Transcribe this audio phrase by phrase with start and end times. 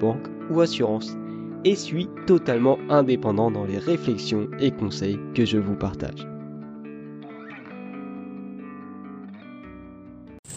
[0.00, 1.16] banque ou assurance,
[1.64, 6.26] et suis totalement indépendant dans les réflexions et conseils que je vous partage.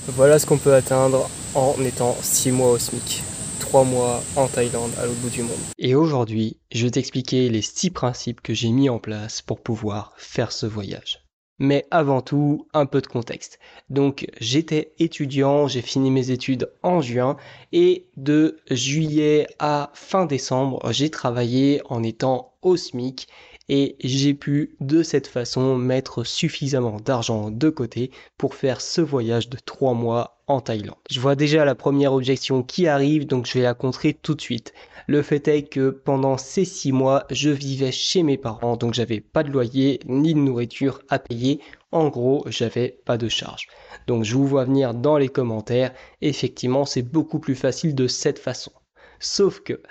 [0.07, 3.23] Voilà ce qu'on peut atteindre en étant 6 mois au SMIC,
[3.59, 5.51] 3 mois en Thaïlande à l'autre bout du monde.
[5.77, 10.13] Et aujourd'hui, je vais t'expliquer les 6 principes que j'ai mis en place pour pouvoir
[10.17, 11.26] faire ce voyage.
[11.59, 13.59] Mais avant tout, un peu de contexte.
[13.89, 17.37] Donc j'étais étudiant, j'ai fini mes études en juin
[17.71, 23.27] et de juillet à fin décembre, j'ai travaillé en étant au SMIC
[23.69, 29.49] et j'ai pu de cette façon mettre suffisamment d'argent de côté pour faire ce voyage
[29.49, 30.95] de trois mois en Thaïlande.
[31.09, 34.41] Je vois déjà la première objection qui arrive donc je vais la contrer tout de
[34.41, 34.73] suite.
[35.09, 39.21] Le fait est que pendant ces six mois, je vivais chez mes parents, donc j'avais
[39.21, 41.61] pas de loyer ni de nourriture à payer.
[41.93, 43.67] En gros, j'avais pas de charge.
[44.05, 45.93] Donc je vous vois venir dans les commentaires.
[46.21, 48.73] Effectivement, c'est beaucoup plus facile de cette façon.
[49.19, 49.81] Sauf que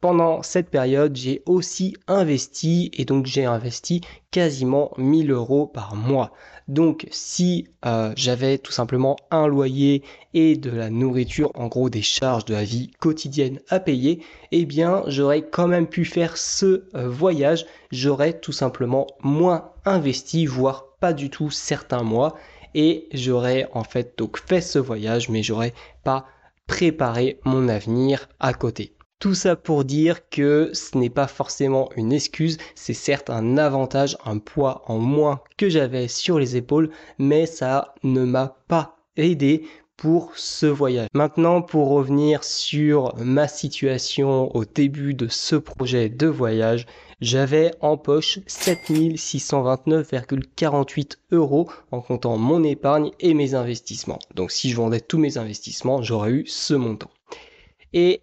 [0.00, 6.32] pendant cette période, j'ai aussi investi et donc j'ai investi quasiment 1000 euros par mois.
[6.68, 10.02] Donc si euh, j'avais tout simplement un loyer
[10.34, 14.22] et de la nourriture, en gros des charges de la vie quotidienne à payer,
[14.52, 17.64] eh bien j'aurais quand même pu faire ce euh, voyage.
[17.90, 22.36] J'aurais tout simplement moins investi, voire pas du tout certains mois.
[22.74, 25.72] Et j'aurais en fait donc fait ce voyage, mais j'aurais
[26.04, 26.26] pas
[26.66, 28.94] préparé mon avenir à côté.
[29.20, 34.16] Tout ça pour dire que ce n'est pas forcément une excuse, c'est certes un avantage,
[34.24, 36.88] un poids en moins que j'avais sur les épaules,
[37.18, 39.66] mais ça ne m'a pas aidé
[39.98, 41.08] pour ce voyage.
[41.12, 46.86] Maintenant, pour revenir sur ma situation au début de ce projet de voyage,
[47.20, 54.18] j'avais en poche 7629,48 euros en comptant mon épargne et mes investissements.
[54.34, 57.10] Donc si je vendais tous mes investissements, j'aurais eu ce montant.
[57.92, 58.22] Et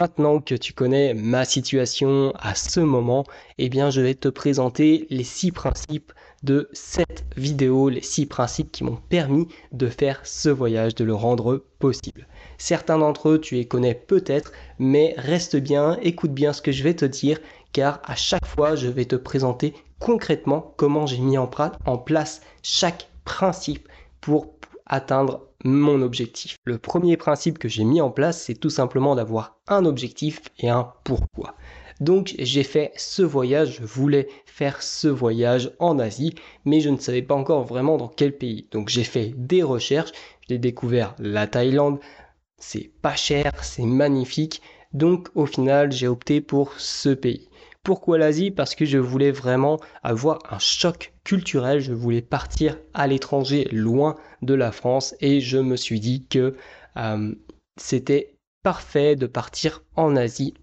[0.00, 3.22] Maintenant que tu connais ma situation à ce moment,
[3.58, 6.12] eh bien je vais te présenter les six principes
[6.42, 11.14] de cette vidéo, les six principes qui m'ont permis de faire ce voyage, de le
[11.14, 12.26] rendre possible.
[12.58, 14.50] Certains d'entre eux, tu les connais peut-être,
[14.80, 17.38] mais reste bien, écoute bien ce que je vais te dire,
[17.72, 23.08] car à chaque fois, je vais te présenter concrètement comment j'ai mis en place chaque
[23.24, 23.88] principe
[24.20, 24.48] pour
[24.86, 26.58] atteindre mon objectif.
[26.64, 30.68] Le premier principe que j'ai mis en place, c'est tout simplement d'avoir un objectif et
[30.68, 31.56] un pourquoi.
[32.00, 36.98] Donc j'ai fait ce voyage, je voulais faire ce voyage en Asie, mais je ne
[36.98, 38.68] savais pas encore vraiment dans quel pays.
[38.72, 40.12] Donc j'ai fait des recherches,
[40.48, 42.00] j'ai découvert la Thaïlande,
[42.58, 44.60] c'est pas cher, c'est magnifique,
[44.92, 47.48] donc au final j'ai opté pour ce pays.
[47.82, 48.50] Pourquoi l'Asie?
[48.50, 54.16] Parce que je voulais vraiment avoir un choc culturel, je voulais partir à l'étranger, loin
[54.42, 56.54] de la France, et je me suis dit que
[56.96, 57.34] euh,
[57.76, 60.54] c'était parfait de partir en Asie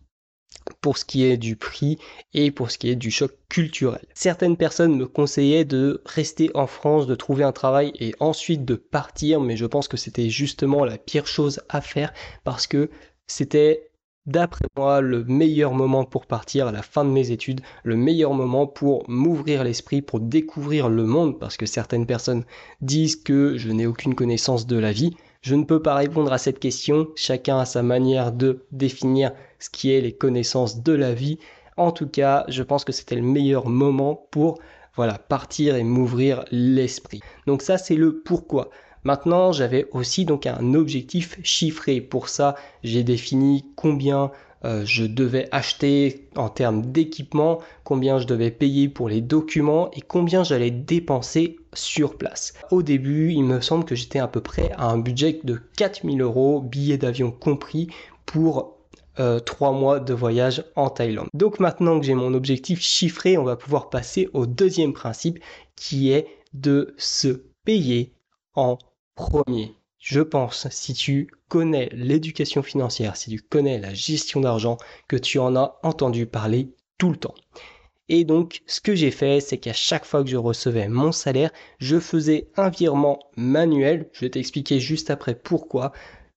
[0.81, 1.97] pour ce qui est du prix
[2.33, 4.05] et pour ce qui est du choc culturel.
[4.13, 8.75] Certaines personnes me conseillaient de rester en France, de trouver un travail et ensuite de
[8.75, 12.13] partir, mais je pense que c'était justement la pire chose à faire
[12.43, 12.89] parce que
[13.27, 13.90] c'était
[14.25, 18.33] d'après moi, le meilleur moment pour partir à la fin de mes études, le meilleur
[18.33, 22.43] moment pour m'ouvrir l'esprit, pour découvrir le monde, parce que certaines personnes
[22.81, 25.15] disent que je n'ai aucune connaissance de la vie.
[25.41, 29.69] Je ne peux pas répondre à cette question, chacun a sa manière de définir ce
[29.69, 31.39] qui est les connaissances de la vie.
[31.77, 34.59] En tout cas, je pense que c'était le meilleur moment pour
[34.95, 37.21] voilà, partir et m'ouvrir l'esprit.
[37.47, 38.69] Donc ça c'est le pourquoi.
[39.03, 42.01] Maintenant, j'avais aussi donc un objectif chiffré.
[42.01, 44.31] Pour ça, j'ai défini combien
[44.63, 50.01] euh, je devais acheter en termes d'équipement, combien je devais payer pour les documents et
[50.01, 52.53] combien j'allais dépenser sur place.
[52.69, 56.21] Au début, il me semble que j'étais à peu près à un budget de 4000
[56.21, 57.87] euros, billets d'avion compris,
[58.27, 58.77] pour
[59.19, 61.27] euh, trois mois de voyage en Thaïlande.
[61.33, 65.39] Donc maintenant que j'ai mon objectif chiffré, on va pouvoir passer au deuxième principe
[65.75, 68.13] qui est de se payer
[68.55, 68.77] en
[69.15, 74.77] Premier, je pense, si tu connais l'éducation financière, si tu connais la gestion d'argent,
[75.07, 77.35] que tu en as entendu parler tout le temps.
[78.09, 81.51] Et donc, ce que j'ai fait, c'est qu'à chaque fois que je recevais mon salaire,
[81.79, 84.09] je faisais un virement manuel.
[84.13, 85.93] Je vais t'expliquer juste après pourquoi.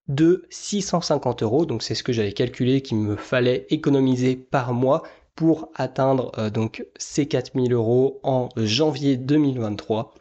[0.08, 1.66] de 650 euros.
[1.66, 5.02] Donc c'est ce que j'avais calculé qu'il me fallait économiser par mois
[5.34, 10.14] pour atteindre euh, donc ces 4000 euros en janvier 2023.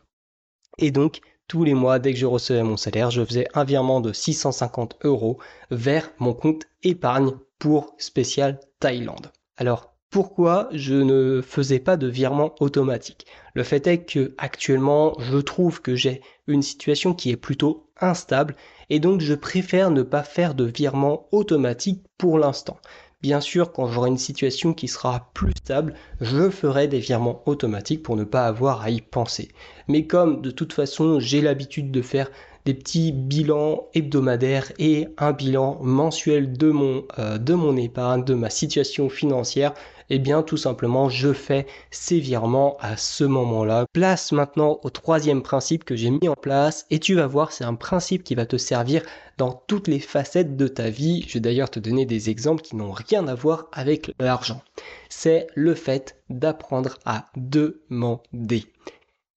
[0.79, 4.01] Et donc tous les mois, dès que je recevais mon salaire, je faisais un virement
[4.01, 5.37] de 650 euros
[5.71, 9.31] vers mon compte épargne pour spécial Thaïlande.
[9.57, 13.25] Alors pourquoi je ne faisais pas de virement automatique?
[13.55, 18.55] Le fait est que actuellement, je trouve que j'ai une situation qui est plutôt instable
[18.91, 22.77] et donc je préfère ne pas faire de virement automatique pour l'instant.
[23.23, 28.03] Bien sûr, quand j'aurai une situation qui sera plus stable, je ferai des virements automatiques
[28.03, 29.49] pour ne pas avoir à y penser.
[29.87, 32.29] Mais comme de toute façon j'ai l'habitude de faire
[32.65, 38.33] des petits bilans hebdomadaires et un bilan mensuel de mon, euh, de mon épargne, de
[38.33, 39.73] ma situation financière,
[40.09, 43.85] eh bien tout simplement je fais ces virements à ce moment-là.
[43.93, 47.63] Place maintenant au troisième principe que j'ai mis en place et tu vas voir c'est
[47.63, 49.03] un principe qui va te servir
[49.37, 51.25] dans toutes les facettes de ta vie.
[51.27, 54.61] Je vais d'ailleurs te donner des exemples qui n'ont rien à voir avec l'argent.
[55.09, 58.65] C'est le fait d'apprendre à demander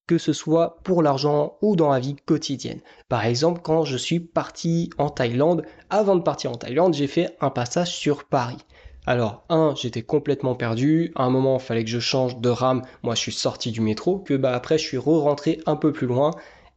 [0.06, 2.80] que ce soit pour l'argent ou dans la vie quotidienne.
[3.08, 7.36] Par exemple, quand je suis parti en Thaïlande, avant de partir en Thaïlande, j'ai fait
[7.40, 8.58] un passage sur Paris.
[9.06, 11.12] Alors, un, j'étais complètement perdu.
[11.14, 12.82] À un moment, il fallait que je change de rame.
[13.02, 14.18] Moi, je suis sorti du métro.
[14.18, 16.32] Que bah après, je suis re-rentré un peu plus loin.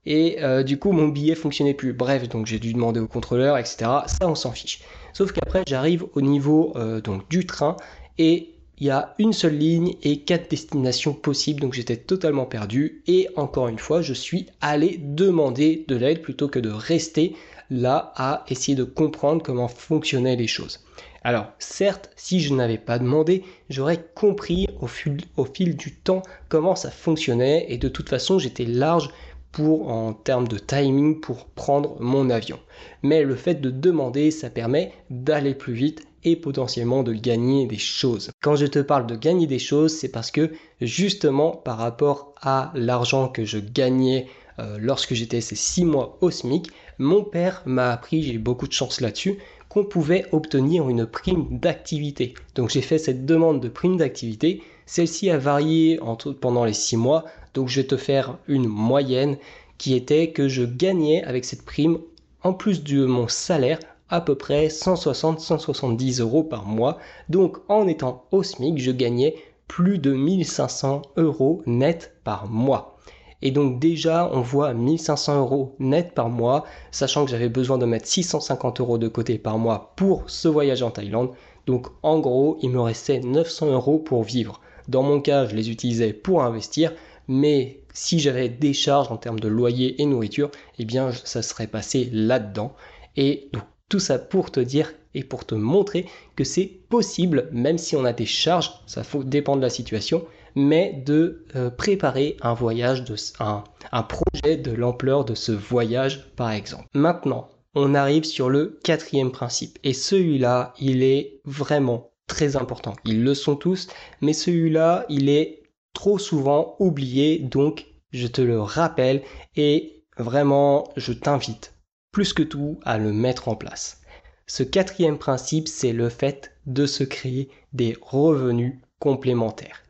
[0.05, 1.91] Et euh, du coup, mon billet fonctionnait plus.
[1.91, 3.77] Bref, donc j'ai dû demander au contrôleur, etc.
[4.05, 4.81] Ça, on s'en fiche.
[5.13, 7.77] Sauf qu'après, j'arrive au niveau euh, donc du train
[8.19, 13.01] et il y a une seule ligne et quatre destinations possibles, donc j'étais totalement perdu.
[13.07, 17.35] Et encore une fois, je suis allé demander de l'aide plutôt que de rester
[17.69, 20.79] là à essayer de comprendre comment fonctionnaient les choses.
[21.23, 26.89] Alors, certes, si je n'avais pas demandé, j'aurais compris au fil, du temps comment ça
[26.89, 29.09] fonctionnait et de toute façon, j'étais large
[29.51, 32.59] pour en termes de timing pour prendre mon avion.
[33.01, 37.77] Mais le fait de demander, ça permet d'aller plus vite et potentiellement de gagner des
[37.77, 38.31] choses.
[38.41, 40.51] Quand je te parle de gagner des choses, c'est parce que
[40.81, 44.27] justement par rapport à l'argent que je gagnais
[44.59, 48.67] euh, lorsque j'étais ces 6 mois au SMIC, mon père m'a appris, j'ai eu beaucoup
[48.67, 49.37] de chance là-dessus,
[49.69, 52.33] qu'on pouvait obtenir une prime d'activité.
[52.55, 54.61] Donc j'ai fait cette demande de prime d'activité.
[54.85, 55.99] Celle-ci a varié
[56.41, 57.25] pendant les 6 mois.
[57.53, 59.37] Donc je vais te faire une moyenne
[59.77, 61.99] qui était que je gagnais avec cette prime,
[62.43, 63.79] en plus de mon salaire,
[64.09, 66.97] à peu près 160-170 euros par mois.
[67.29, 69.35] Donc en étant au SMIC, je gagnais
[69.67, 72.97] plus de 1500 euros net par mois.
[73.41, 77.85] Et donc déjà, on voit 1500 euros net par mois, sachant que j'avais besoin de
[77.85, 81.31] mettre 650 euros de côté par mois pour ce voyage en Thaïlande.
[81.65, 84.59] Donc en gros, il me restait 900 euros pour vivre.
[84.87, 86.93] Dans mon cas, je les utilisais pour investir,
[87.27, 91.67] mais si j'avais des charges en termes de loyer et nourriture, eh bien ça serait
[91.67, 92.73] passé là-dedans.
[93.15, 96.05] Et donc tout ça pour te dire et pour te montrer
[96.35, 100.25] que c'est possible, même si on a des charges, ça faut dépendre de la situation,
[100.55, 106.51] mais de euh, préparer un voyage, de, un projet de l'ampleur de ce voyage par
[106.51, 106.85] exemple.
[106.93, 109.77] Maintenant, on arrive sur le quatrième principe.
[109.83, 112.93] Et celui-là, il est vraiment très important.
[113.05, 113.87] Ils le sont tous,
[114.21, 115.63] mais celui-là, il est
[115.93, 119.23] trop souvent oublié, donc je te le rappelle
[119.55, 121.73] et vraiment, je t'invite
[122.11, 124.01] plus que tout à le mettre en place.
[124.47, 129.83] Ce quatrième principe, c'est le fait de se créer des revenus complémentaires.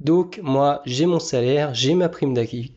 [0.00, 2.34] Donc moi, j'ai mon salaire, j'ai ma prime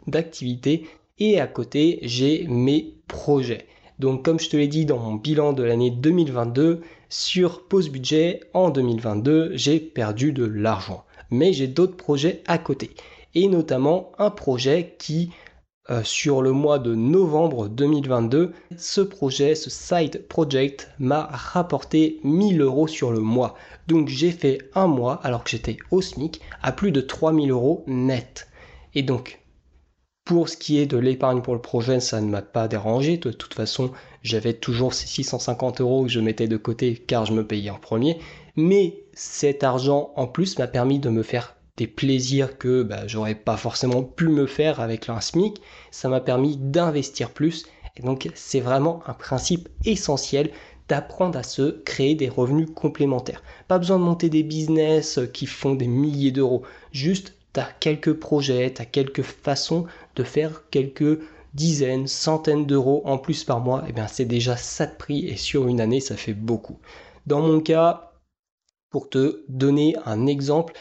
[0.08, 0.88] d'activité
[1.18, 3.68] et à côté, j'ai mes projets.
[4.00, 8.41] Donc comme je te l'ai dit dans mon bilan de l'année 2022, sur pause budget
[8.53, 11.03] en 2022, j'ai perdu de l'argent.
[11.32, 12.91] Mais j'ai d'autres projets à côté.
[13.36, 15.32] Et notamment un projet qui
[15.91, 18.53] euh, sur le mois de novembre 2022.
[18.77, 23.55] Ce projet, ce side project m'a rapporté 1000 euros sur le mois.
[23.88, 27.84] Donc j'ai fait un mois alors que j'étais au SMIC à plus de 3000 euros
[27.88, 28.48] net.
[28.93, 29.39] Et donc
[30.25, 33.17] pour ce qui est de l'épargne pour le projet, ça ne m'a pas dérangé.
[33.17, 33.89] De toute façon,
[34.22, 37.79] j'avais toujours ces 650 euros que je mettais de côté car je me payais en
[37.79, 38.19] premier.
[38.55, 43.36] Mais cet argent en plus m'a permis de me faire des plaisirs que bah, j'aurais
[43.36, 45.62] pas forcément pu me faire avec un SMIC.
[45.91, 47.65] Ça m'a permis d'investir plus.
[47.95, 50.51] Et donc c'est vraiment un principe essentiel
[50.89, 53.41] d'apprendre à se créer des revenus complémentaires.
[53.69, 56.63] Pas besoin de monter des business qui font des milliers d'euros.
[56.91, 59.86] Juste, tu as quelques projets, tu as quelques façons
[60.17, 61.19] de faire quelques
[61.53, 63.83] dizaines, centaines d'euros en plus par mois.
[63.86, 66.77] Et eh bien c'est déjà ça de prix et sur une année, ça fait beaucoup.
[67.25, 68.12] Dans mon cas,
[68.89, 70.74] pour te donner un exemple,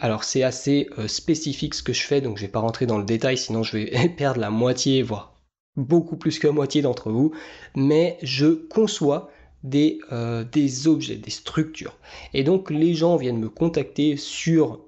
[0.00, 2.98] alors c'est assez euh, spécifique ce que je fais, donc je vais pas rentrer dans
[2.98, 5.34] le détail, sinon je vais perdre la moitié, voire
[5.76, 7.32] beaucoup plus que la moitié d'entre vous,
[7.74, 9.30] mais je conçois
[9.62, 11.96] des, euh, des objets, des structures.
[12.34, 14.80] Et donc les gens viennent me contacter sur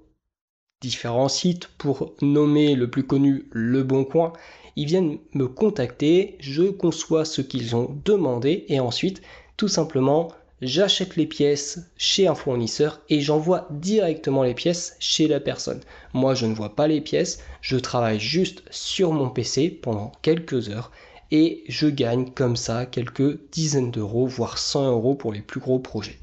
[0.80, 4.32] différents sites pour nommer le plus connu Le Bon Coin.
[4.76, 9.22] Ils viennent me contacter, je conçois ce qu'ils ont demandé et ensuite
[9.56, 10.28] tout simplement
[10.62, 15.80] j'achète les pièces chez un fournisseur et j'envoie directement les pièces chez la personne.
[16.12, 20.68] Moi je ne vois pas les pièces, je travaille juste sur mon PC pendant quelques
[20.68, 20.90] heures
[21.30, 25.78] et je gagne comme ça quelques dizaines d'euros, voire 100 euros pour les plus gros
[25.78, 26.18] projets.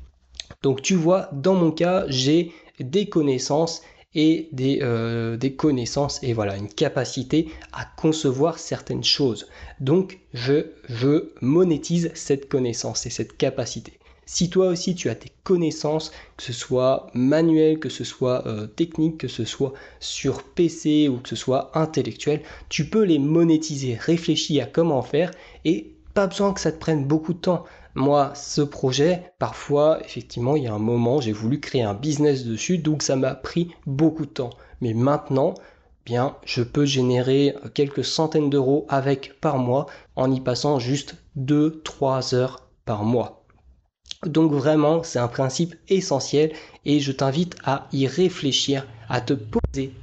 [0.64, 3.82] Donc tu vois, dans mon cas, j'ai des connaissances
[4.16, 9.48] et des, euh, des, connaissances et voilà une capacité à concevoir certaines choses.
[9.80, 14.00] Donc je, je monétise cette connaissance et cette capacité.
[14.28, 18.66] Si toi aussi tu as tes connaissances, que ce soit manuel, que ce soit euh,
[18.66, 23.96] technique, que ce soit sur PC ou que ce soit intellectuel, tu peux les monétiser.
[23.96, 25.32] Réfléchis à comment faire
[25.64, 27.66] et pas besoin que ça te prenne beaucoup de temps.
[27.94, 32.46] Moi, ce projet, parfois, effectivement, il y a un moment, j'ai voulu créer un business
[32.46, 34.50] dessus, donc ça m'a pris beaucoup de temps.
[34.82, 35.54] Mais maintenant,
[36.06, 42.36] bien, je peux générer quelques centaines d'euros avec par mois en y passant juste 2-3
[42.36, 43.45] heures par mois.
[44.26, 46.52] Donc vraiment, c'est un principe essentiel
[46.86, 49.94] et je t'invite à y réfléchir, à te poser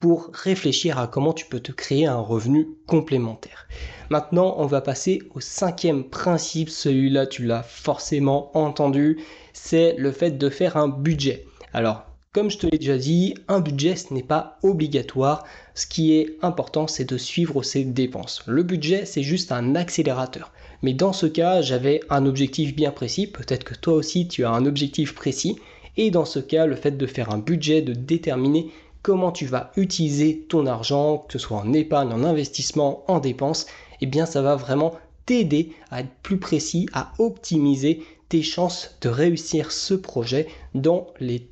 [0.00, 3.66] pour réfléchir à comment tu peux te créer un revenu complémentaire.
[4.10, 9.20] Maintenant, on va passer au cinquième principe, celui-là tu l'as forcément entendu,
[9.52, 11.46] c'est le fait de faire un budget.
[11.72, 15.44] Alors, comme je te l'ai déjà dit, un budget ce n'est pas obligatoire.
[15.74, 18.42] Ce qui est important, c'est de suivre ses dépenses.
[18.46, 20.52] Le budget, c'est juste un accélérateur.
[20.82, 23.26] Mais dans ce cas, j'avais un objectif bien précis.
[23.26, 25.56] Peut-être que toi aussi, tu as un objectif précis.
[25.96, 28.70] Et dans ce cas, le fait de faire un budget, de déterminer
[29.02, 33.66] comment tu vas utiliser ton argent, que ce soit en épargne, en investissement, en dépenses,
[34.00, 34.94] eh bien ça va vraiment
[35.26, 41.46] t'aider à être plus précis, à optimiser tes chances de réussir ce projet dans les,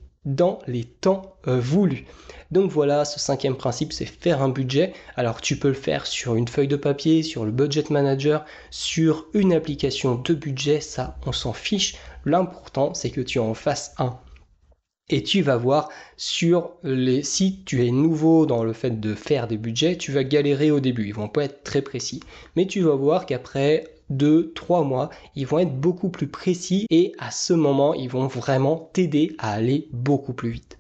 [1.00, 2.06] temps euh, voulus.
[2.52, 4.92] Donc voilà, ce cinquième principe, c'est faire un budget.
[5.16, 9.26] Alors tu peux le faire sur une feuille de papier, sur le budget manager, sur
[9.32, 11.96] une application de budget, ça on s'en fiche.
[12.26, 14.18] L'important c'est que tu en fasses un.
[15.08, 19.48] Et tu vas voir sur les si tu es nouveau dans le fait de faire
[19.48, 22.20] des budgets, tu vas galérer au début, ils vont pas être très précis.
[22.54, 27.14] Mais tu vas voir qu'après 2, 3 mois, ils vont être beaucoup plus précis et
[27.18, 30.71] à ce moment, ils vont vraiment t'aider à aller beaucoup plus vite.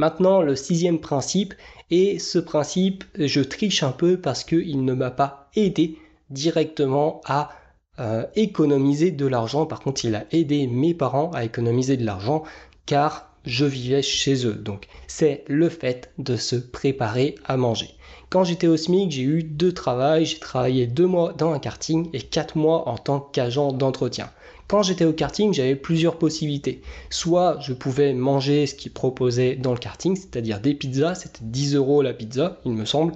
[0.00, 1.52] Maintenant, le sixième principe,
[1.90, 5.98] et ce principe, je triche un peu parce qu'il ne m'a pas aidé
[6.30, 7.50] directement à
[7.98, 9.66] euh, économiser de l'argent.
[9.66, 12.44] Par contre, il a aidé mes parents à économiser de l'argent
[12.86, 14.54] car je vivais chez eux.
[14.54, 17.90] Donc, c'est le fait de se préparer à manger.
[18.30, 20.24] Quand j'étais au SMIC, j'ai eu deux travails.
[20.24, 24.30] J'ai travaillé deux mois dans un karting et quatre mois en tant qu'agent d'entretien.
[24.70, 26.80] Quand j'étais au karting, j'avais plusieurs possibilités.
[27.10, 31.74] Soit je pouvais manger ce qu'ils proposaient dans le karting, c'est-à-dire des pizzas, c'était 10
[31.74, 33.14] euros la pizza, il me semble.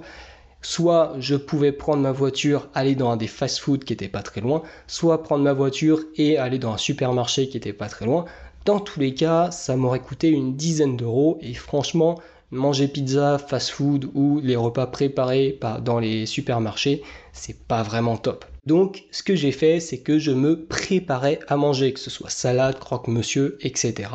[0.61, 4.41] Soit je pouvais prendre ma voiture, aller dans un des fast-food qui était pas très
[4.41, 8.25] loin, soit prendre ma voiture et aller dans un supermarché qui était pas très loin.
[8.65, 12.19] Dans tous les cas, ça m'aurait coûté une dizaine d'euros et franchement,
[12.51, 18.45] manger pizza, fast-food ou les repas préparés dans les supermarchés, c'est pas vraiment top.
[18.65, 22.31] Donc, ce que j'ai fait, c'est que je me préparais à manger, que ce soit
[22.31, 24.09] salade, croque-monsieur, etc.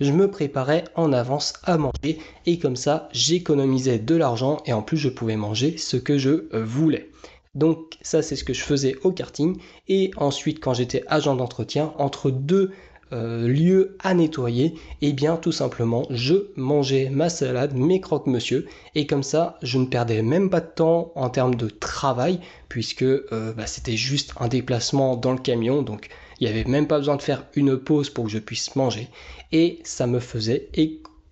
[0.00, 4.82] Je me préparais en avance à manger et comme ça, j'économisais de l'argent et en
[4.82, 7.10] plus, je pouvais manger ce que je euh, voulais.
[7.54, 11.92] Donc ça c'est ce que je faisais au karting et ensuite quand j'étais agent d'entretien
[11.98, 12.72] entre deux
[13.14, 18.66] euh, lieu à nettoyer, et eh bien tout simplement je mangeais ma salade, mes croque-monsieur,
[18.94, 23.02] et comme ça je ne perdais même pas de temps en termes de travail, puisque
[23.02, 26.08] euh, bah, c'était juste un déplacement dans le camion, donc
[26.40, 29.08] il n'y avait même pas besoin de faire une pause pour que je puisse manger,
[29.52, 30.68] et ça me faisait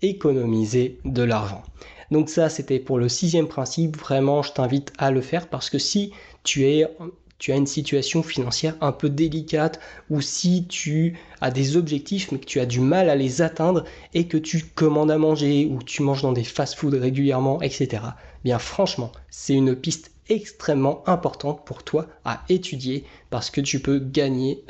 [0.01, 1.63] économiser de l'argent.
[2.11, 3.97] Donc ça, c'était pour le sixième principe.
[3.97, 6.11] Vraiment, je t'invite à le faire parce que si
[6.43, 6.85] tu es
[7.43, 12.39] tu as une situation financière un peu délicate ou si tu as des objectifs mais
[12.39, 13.83] que tu as du mal à les atteindre
[14.13, 18.01] et que tu commandes à manger ou tu manges dans des fast-foods régulièrement, etc.
[18.45, 23.99] Bien franchement, c'est une piste extrêmement importante pour toi à étudier parce que tu peux
[23.99, 24.63] gagner,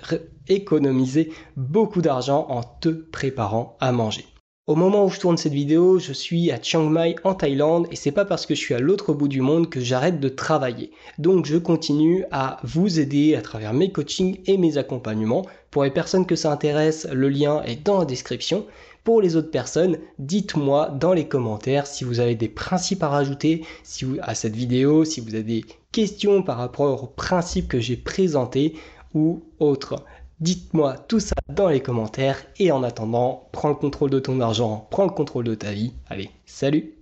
[0.48, 4.26] économiser beaucoup d'argent en te préparant à manger.
[4.66, 7.98] Au moment où je tourne cette vidéo, je suis à Chiang Mai en Thaïlande et
[7.98, 10.92] c'est pas parce que je suis à l'autre bout du monde que j'arrête de travailler.
[11.18, 15.46] Donc je continue à vous aider à travers mes coachings et mes accompagnements.
[15.70, 18.66] Pour les personnes que ça intéresse, le lien est dans la description.
[19.04, 23.66] Pour les autres personnes, dites-moi dans les commentaires si vous avez des principes à rajouter
[24.22, 28.76] à cette vidéo, si vous avez des questions par rapport aux principes que j'ai présentés
[29.14, 30.06] ou autres.
[30.44, 34.90] Dites-moi tout ça dans les commentaires et en attendant, prends le contrôle de ton argent,
[34.92, 35.94] prends le contrôle de ta vie.
[36.08, 36.96] Allez, salut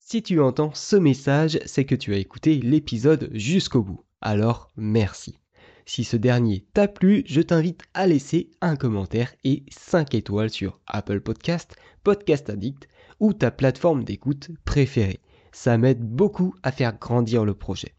[0.00, 4.02] Si tu entends ce message, c'est que tu as écouté l'épisode jusqu'au bout.
[4.20, 5.38] Alors, merci.
[5.86, 10.80] Si ce dernier t'a plu, je t'invite à laisser un commentaire et 5 étoiles sur
[10.88, 12.88] Apple Podcast, Podcast Addict
[13.20, 15.20] ou ta plateforme d'écoute préférée.
[15.52, 17.94] Ça m'aide beaucoup à faire grandir le projet.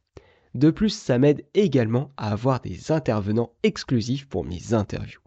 [0.60, 5.22] De plus, ça m'aide également à avoir des intervenants exclusifs pour mes interviews.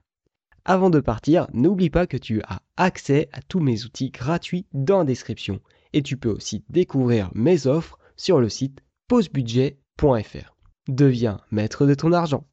[0.67, 4.99] Avant de partir, n'oublie pas que tu as accès à tous mes outils gratuits dans
[4.99, 5.59] la description
[5.95, 10.55] et tu peux aussi découvrir mes offres sur le site pausebudget.fr.
[10.89, 12.47] Deviens maître de ton argent.